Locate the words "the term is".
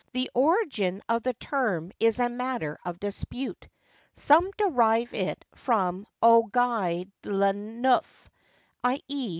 1.21-2.17